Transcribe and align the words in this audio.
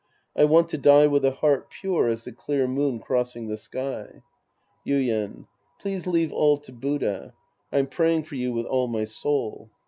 I 0.35 0.45
want 0.45 0.67
to 0.69 0.79
die 0.79 1.05
with 1.05 1.23
a 1.23 1.29
heart 1.29 1.69
pure 1.69 2.09
as 2.09 2.23
the 2.23 2.31
clear 2.31 2.65
moon 2.67 2.97
crossing 2.97 3.45
the 3.49 3.55
sky. 3.55 4.23
Yuien. 4.83 5.45
Please 5.79 6.07
leave 6.07 6.33
all 6.33 6.57
to 6.57 6.71
Buddha. 6.71 7.35
I'm 7.71 7.85
praying 7.85 8.23
for 8.23 8.33
you 8.33 8.51
with 8.51 8.65
all 8.65 8.87
my 8.87 9.03
soul. 9.03 9.69